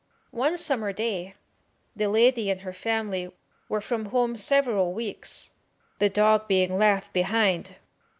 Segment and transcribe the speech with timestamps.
[0.31, 1.35] One summer day
[1.95, 3.31] the lady and her family
[3.69, 5.51] were from home several weeks,
[5.99, 7.75] the dog being left behind.